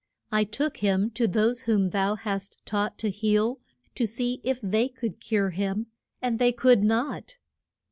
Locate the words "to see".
3.93-4.41